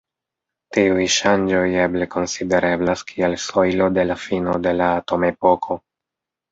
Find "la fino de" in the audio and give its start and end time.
4.13-4.77